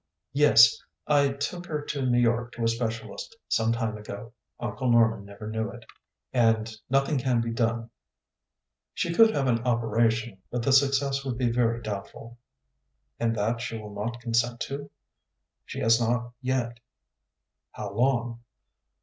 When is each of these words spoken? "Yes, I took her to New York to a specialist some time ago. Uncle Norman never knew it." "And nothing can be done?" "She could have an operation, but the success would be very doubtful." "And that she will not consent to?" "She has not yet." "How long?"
"Yes, 0.33 0.81
I 1.05 1.29
took 1.29 1.67
her 1.67 1.79
to 1.79 2.03
New 2.03 2.17
York 2.19 2.53
to 2.53 2.63
a 2.63 2.67
specialist 2.67 3.35
some 3.47 3.71
time 3.71 3.97
ago. 3.99 4.33
Uncle 4.59 4.89
Norman 4.89 5.25
never 5.25 5.47
knew 5.47 5.69
it." 5.69 5.85
"And 6.33 6.71
nothing 6.89 7.19
can 7.19 7.39
be 7.39 7.51
done?" 7.51 7.91
"She 8.95 9.13
could 9.13 9.29
have 9.35 9.45
an 9.45 9.59
operation, 9.61 10.41
but 10.49 10.63
the 10.63 10.73
success 10.73 11.23
would 11.23 11.37
be 11.37 11.51
very 11.51 11.83
doubtful." 11.83 12.39
"And 13.19 13.35
that 13.35 13.61
she 13.61 13.77
will 13.77 13.93
not 13.93 14.19
consent 14.21 14.59
to?" 14.61 14.89
"She 15.65 15.79
has 15.81 15.99
not 16.01 16.33
yet." 16.41 16.79
"How 17.73 17.91
long?" 17.93 18.41